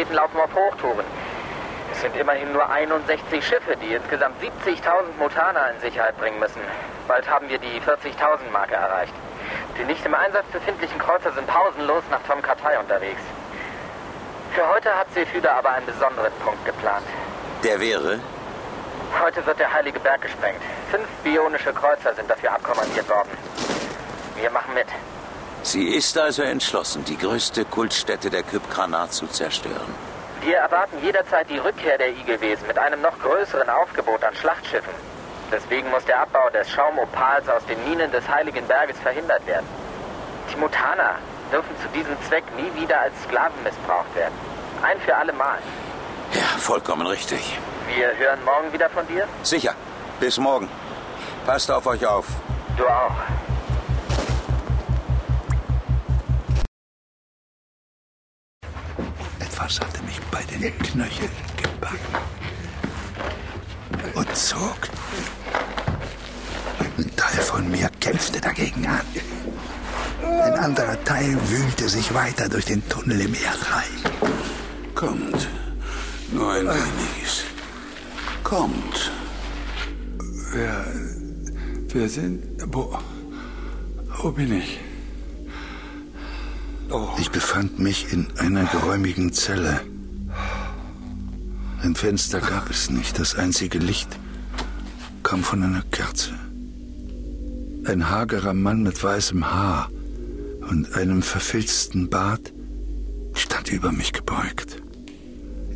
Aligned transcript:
Aktivitäten 0.00 0.14
laufen 0.14 0.40
auf 0.40 0.54
Hochtouren. 0.54 1.04
Es 1.92 2.00
sind 2.00 2.16
immerhin 2.16 2.50
nur 2.54 2.66
61 2.70 3.44
Schiffe, 3.46 3.76
die 3.76 3.94
insgesamt 3.94 4.36
70.000 4.40 4.80
Mutaner 5.18 5.72
in 5.72 5.80
Sicherheit 5.80 6.16
bringen 6.18 6.38
müssen. 6.38 6.62
Bald 7.06 7.28
haben 7.28 7.50
wir 7.50 7.58
die 7.58 7.80
40.000 7.82 8.50
Marke 8.50 8.76
erreicht. 8.76 9.12
Die 9.76 9.84
nicht 9.84 10.04
im 10.06 10.14
Einsatz 10.14 10.46
befindlichen 10.52 10.98
Kreuzer 10.98 11.32
sind 11.32 11.46
pausenlos 11.46 12.02
nach 12.10 12.20
Tom 12.26 12.40
Kartei 12.40 12.78
unterwegs. 12.78 13.20
Für 14.54 14.66
heute 14.68 14.88
hat 14.96 15.12
Seefüder 15.12 15.54
aber 15.56 15.72
einen 15.72 15.84
besonderen 15.84 16.32
Punkt 16.42 16.64
geplant. 16.64 17.06
Der 17.62 17.78
wäre? 17.78 18.20
Heute 19.22 19.44
wird 19.44 19.58
der 19.58 19.70
Heilige 19.70 20.00
Berg 20.00 20.22
gesprengt. 20.22 20.62
Fünf 20.90 21.06
bionische 21.22 21.74
Kreuzer 21.74 22.14
sind 22.14 22.30
dafür 22.30 22.52
abkommandiert 22.52 23.08
worden. 23.08 23.36
Wir 24.36 24.50
machen 24.50 24.72
mit. 24.72 24.86
Sie 25.62 25.88
ist 25.88 26.16
also 26.16 26.42
entschlossen, 26.42 27.04
die 27.04 27.18
größte 27.18 27.64
Kultstätte 27.64 28.30
der 28.30 28.42
Kypkranat 28.42 29.12
zu 29.12 29.26
zerstören. 29.26 29.94
Wir 30.42 30.56
erwarten 30.56 30.96
jederzeit 31.02 31.50
die 31.50 31.58
Rückkehr 31.58 31.98
der 31.98 32.10
Igelwesen 32.10 32.66
mit 32.66 32.78
einem 32.78 33.02
noch 33.02 33.18
größeren 33.18 33.68
Aufgebot 33.68 34.24
an 34.24 34.34
Schlachtschiffen. 34.34 34.94
Deswegen 35.52 35.90
muss 35.90 36.04
der 36.06 36.20
Abbau 36.20 36.48
des 36.50 36.70
Schaumopals 36.70 37.48
aus 37.48 37.64
den 37.66 37.76
Minen 37.88 38.10
des 38.10 38.26
Heiligen 38.26 38.66
Berges 38.66 38.98
verhindert 39.00 39.46
werden. 39.46 39.66
Die 40.50 40.56
Mutaner 40.56 41.16
dürfen 41.52 41.74
zu 41.82 41.88
diesem 41.88 42.16
Zweck 42.26 42.44
nie 42.56 42.80
wieder 42.80 42.98
als 43.00 43.12
Sklaven 43.24 43.62
missbraucht 43.62 44.14
werden. 44.14 44.34
Ein 44.82 44.98
für 45.00 45.14
alle 45.14 45.32
Mal. 45.32 45.58
Ja, 46.32 46.58
vollkommen 46.58 47.06
richtig. 47.06 47.58
Wir 47.94 48.16
hören 48.16 48.42
morgen 48.44 48.72
wieder 48.72 48.88
von 48.88 49.06
dir? 49.08 49.26
Sicher. 49.42 49.74
Bis 50.20 50.38
morgen. 50.38 50.68
Passt 51.44 51.70
auf 51.70 51.86
euch 51.86 52.06
auf. 52.06 52.26
Du 52.76 52.86
auch. 52.86 53.12
Etwas 59.70 59.86
hatte 59.86 60.02
mich 60.02 60.20
bei 60.32 60.42
den 60.42 60.76
Knöcheln 60.78 61.30
gebacken 61.56 61.98
und 64.14 64.36
zog. 64.36 64.88
Ein 66.98 67.16
Teil 67.16 67.40
von 67.40 67.70
mir 67.70 67.88
kämpfte 68.00 68.40
dagegen 68.40 68.84
an. 68.88 69.06
Ein 70.24 70.54
anderer 70.54 71.02
Teil 71.04 71.38
wühlte 71.48 71.88
sich 71.88 72.12
weiter 72.12 72.48
durch 72.48 72.64
den 72.64 72.86
Tunnel 72.88 73.20
im 73.20 73.32
Erdreich. 73.32 74.02
Kommt. 74.96 75.48
Nur 76.32 76.52
ein 76.52 76.66
weniges. 76.66 77.44
Kommt. 78.42 79.12
Wer. 80.52 80.84
Wer 81.90 82.08
sind. 82.08 82.42
Wo. 82.74 82.98
Wo 84.20 84.32
bin 84.32 84.52
ich? 84.58 84.80
Ich 87.18 87.30
befand 87.30 87.78
mich 87.78 88.12
in 88.12 88.26
einer 88.38 88.64
geräumigen 88.64 89.32
Zelle. 89.32 89.80
Ein 91.82 91.94
Fenster 91.94 92.40
gab 92.40 92.68
es 92.68 92.90
nicht. 92.90 93.18
Das 93.18 93.36
einzige 93.36 93.78
Licht 93.78 94.08
kam 95.22 95.44
von 95.44 95.62
einer 95.62 95.82
Kerze. 95.92 96.32
Ein 97.86 98.10
hagerer 98.10 98.54
Mann 98.54 98.82
mit 98.82 99.02
weißem 99.02 99.50
Haar 99.50 99.88
und 100.68 100.94
einem 100.94 101.22
verfilzten 101.22 102.10
Bart 102.10 102.52
stand 103.34 103.70
über 103.70 103.92
mich 103.92 104.12
gebeugt. 104.12 104.82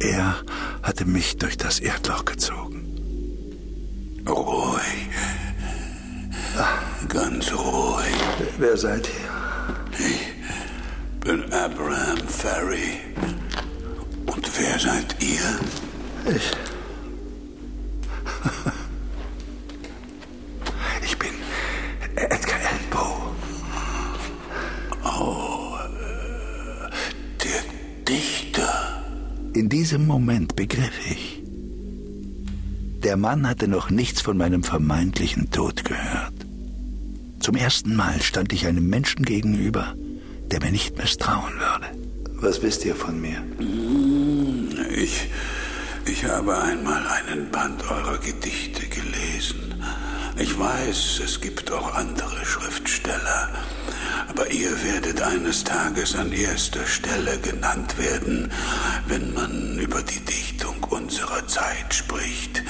Er 0.00 0.36
hatte 0.82 1.04
mich 1.04 1.36
durch 1.36 1.56
das 1.56 1.78
Erdloch 1.78 2.24
gezogen. 2.24 2.86
Ruhig. 4.28 5.10
Ganz 7.08 7.52
ruhig. 7.52 8.14
Wer 8.58 8.76
seid 8.76 9.08
ihr? 9.08 10.06
Ich 10.06 10.23
bin 11.24 11.42
Abraham 11.52 12.18
Ferry. 12.28 13.00
Und 14.26 14.50
wer 14.58 14.78
seid 14.78 15.16
ihr? 15.22 15.60
Ich. 16.36 16.50
Ich 21.06 21.18
bin 21.18 21.32
Edgar 22.16 22.58
Allan 22.58 22.80
Poe. 22.90 23.30
Oh, 25.04 25.76
äh, 25.76 26.88
der 27.44 27.62
Dichter. 28.08 29.04
In 29.52 29.68
diesem 29.68 30.06
Moment 30.06 30.56
begriff 30.56 30.98
ich. 31.10 31.42
Der 33.02 33.18
Mann 33.18 33.46
hatte 33.46 33.68
noch 33.68 33.90
nichts 33.90 34.22
von 34.22 34.38
meinem 34.38 34.62
vermeintlichen 34.62 35.50
Tod 35.50 35.84
gehört. 35.84 36.32
Zum 37.40 37.56
ersten 37.56 37.94
Mal 37.94 38.22
stand 38.22 38.54
ich 38.54 38.66
einem 38.66 38.88
Menschen 38.88 39.26
gegenüber, 39.26 39.94
der 40.50 40.60
mir 40.60 40.70
nicht 40.70 40.96
misstrauen 40.96 41.54
würde. 41.54 41.86
Was 42.34 42.62
wisst 42.62 42.84
ihr 42.84 42.94
von 42.94 43.20
mir? 43.20 43.42
Ich, 44.90 45.28
ich 46.04 46.24
habe 46.24 46.58
einmal 46.58 47.06
einen 47.06 47.50
Band 47.50 47.82
eurer 47.90 48.18
Gedichte 48.18 48.86
gelesen. 48.86 49.82
Ich 50.36 50.58
weiß, 50.58 51.20
es 51.24 51.40
gibt 51.40 51.70
auch 51.70 51.94
andere 51.94 52.44
Schriftsteller, 52.44 53.50
aber 54.28 54.50
ihr 54.50 54.70
werdet 54.82 55.22
eines 55.22 55.62
Tages 55.62 56.16
an 56.16 56.32
erster 56.32 56.84
Stelle 56.86 57.38
genannt 57.38 57.96
werden, 57.98 58.50
wenn 59.06 59.32
man 59.32 59.78
über 59.78 60.02
die 60.02 60.20
Dichtung 60.20 60.82
unserer 60.90 61.46
Zeit 61.46 61.94
spricht. 61.94 62.62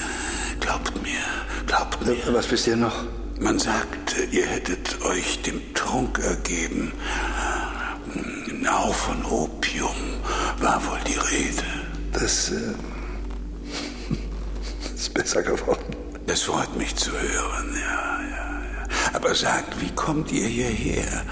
Glaubt 0.59 0.93
mir, 1.01 1.25
glaubt 1.65 2.05
mir. 2.05 2.17
Was 2.27 2.51
wisst 2.51 2.67
ihr 2.67 2.77
noch? 2.77 3.03
Man 3.39 3.59
sagt, 3.59 4.15
ihr 4.31 4.45
hättet 4.45 5.01
euch 5.01 5.41
dem 5.41 5.73
Trunk 5.73 6.19
ergeben. 6.19 6.93
Auch 8.69 8.93
von 8.93 9.23
Opium 9.25 9.95
war 10.59 10.85
wohl 10.85 10.99
die 11.07 11.17
Rede. 11.17 11.63
Das 12.13 12.51
äh, 12.51 12.55
ist 14.95 15.13
besser 15.13 15.43
geworden. 15.43 15.95
Es 16.27 16.43
freut 16.43 16.75
mich 16.75 16.95
zu 16.95 17.11
hören, 17.11 17.75
ja, 17.75 18.21
ja, 18.21 18.29
ja. 18.29 18.87
Aber 19.13 19.35
sagt, 19.35 19.79
wie 19.79 19.91
kommt 19.91 20.31
ihr 20.31 20.47
hierher? 20.47 21.23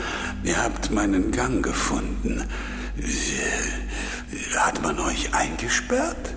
Ihr 0.44 0.62
habt 0.64 0.92
meinen 0.92 1.32
Gang 1.32 1.64
gefunden. 1.64 2.48
Äh, 2.98 4.58
Hat 4.58 4.82
man 4.82 5.00
euch 5.00 5.34
eingesperrt? 5.34 6.36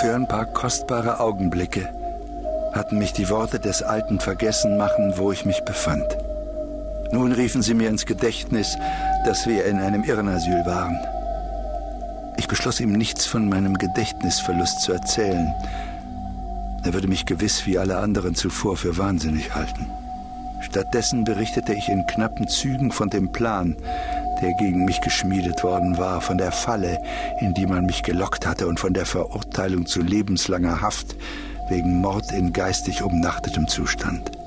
Für 0.00 0.14
ein 0.14 0.28
paar 0.28 0.46
kostbare 0.46 1.20
Augenblicke 1.20 1.88
hatten 2.72 2.98
mich 2.98 3.12
die 3.12 3.28
Worte 3.28 3.58
des 3.58 3.82
Alten 3.82 4.20
vergessen 4.20 4.76
machen, 4.76 5.14
wo 5.16 5.32
ich 5.32 5.44
mich 5.44 5.60
befand. 5.64 6.06
Nun 7.12 7.32
riefen 7.32 7.62
sie 7.62 7.74
mir 7.74 7.88
ins 7.88 8.06
Gedächtnis, 8.06 8.76
dass 9.24 9.46
wir 9.46 9.64
in 9.64 9.78
einem 9.78 10.04
Irrenasyl 10.04 10.64
waren. 10.66 10.98
Ich 12.36 12.46
beschloss 12.46 12.80
ihm 12.80 12.92
nichts 12.92 13.26
von 13.26 13.48
meinem 13.48 13.74
Gedächtnisverlust 13.74 14.82
zu 14.82 14.92
erzählen. 14.92 15.52
Er 16.84 16.92
würde 16.92 17.08
mich 17.08 17.26
gewiss 17.26 17.66
wie 17.66 17.78
alle 17.78 17.98
anderen 17.98 18.34
zuvor 18.34 18.76
für 18.76 18.96
wahnsinnig 18.96 19.54
halten. 19.54 19.86
Stattdessen 20.60 21.24
berichtete 21.24 21.72
ich 21.72 21.88
in 21.88 22.06
knappen 22.06 22.46
Zügen 22.48 22.92
von 22.92 23.10
dem 23.10 23.32
Plan, 23.32 23.76
der 24.40 24.52
gegen 24.54 24.84
mich 24.84 25.00
geschmiedet 25.00 25.64
worden 25.64 25.98
war, 25.98 26.20
von 26.20 26.38
der 26.38 26.52
Falle, 26.52 27.00
in 27.40 27.54
die 27.54 27.66
man 27.66 27.86
mich 27.86 28.02
gelockt 28.02 28.46
hatte 28.46 28.66
und 28.66 28.78
von 28.78 28.92
der 28.92 29.06
Verurteilung 29.06 29.86
zu 29.86 30.00
lebenslanger 30.00 30.80
Haft 30.80 31.16
wegen 31.68 32.00
Mord 32.00 32.32
in 32.32 32.52
geistig 32.52 33.02
umnachtetem 33.02 33.66
Zustand. 33.68 34.37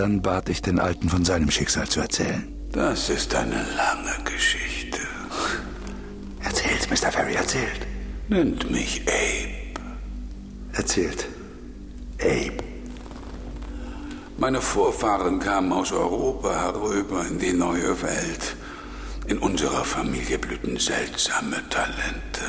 Dann 0.00 0.22
bat 0.22 0.48
ich 0.48 0.62
den 0.62 0.78
Alten 0.78 1.10
von 1.10 1.26
seinem 1.26 1.50
Schicksal 1.50 1.86
zu 1.86 2.00
erzählen. 2.00 2.42
Das 2.72 3.10
ist 3.10 3.34
eine 3.34 3.66
lange 3.76 4.14
Geschichte. 4.24 4.98
Erzählt, 6.42 6.88
Mr. 6.90 7.12
Ferry, 7.12 7.34
erzählt. 7.34 7.86
Nennt 8.30 8.70
mich 8.70 9.02
Abe. 9.02 9.82
Erzählt. 10.72 11.28
Abe. 12.18 12.64
Meine 14.38 14.62
Vorfahren 14.62 15.38
kamen 15.38 15.70
aus 15.70 15.92
Europa 15.92 16.50
herüber 16.50 17.26
in 17.28 17.38
die 17.38 17.52
neue 17.52 18.00
Welt. 18.00 18.56
In 19.26 19.36
unserer 19.36 19.84
Familie 19.84 20.38
blühten 20.38 20.78
seltsame 20.78 21.56
Talente. 21.68 22.46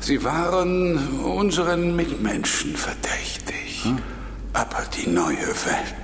Sie 0.00 0.22
waren 0.22 0.98
unseren 1.20 1.96
Mitmenschen 1.96 2.76
verdächtig. 2.76 3.84
Hm? 3.84 4.02
Aber 4.52 4.84
die 4.94 5.08
neue 5.08 5.48
Welt, 5.48 6.03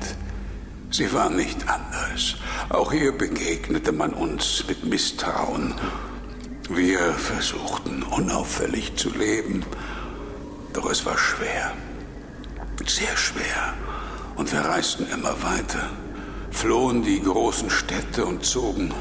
sie 0.91 1.13
war 1.13 1.31
nicht 1.31 1.69
anders. 1.69 2.37
Auch 2.69 2.93
hier 2.93 3.13
begegnete 3.13 3.93
man 3.93 4.13
uns 4.13 4.65
mit 4.69 4.85
Misstrauen. 4.85 5.75
Wir 6.69 7.13
versuchten 7.15 8.03
unauffällig 8.03 8.97
zu 8.97 9.11
leben, 9.11 9.65
doch 10.73 10.89
es 10.91 11.05
war 11.05 11.19
schwer, 11.19 11.73
sehr 12.87 13.17
schwer. 13.17 13.75
Und 14.37 14.53
wir 14.53 14.61
reisten 14.61 15.07
immer 15.13 15.35
weiter, 15.43 15.91
flohen 16.51 17.03
die 17.03 17.21
großen 17.21 17.71
Städte 17.71 18.25
und 18.25 18.45
zogen 18.45 18.93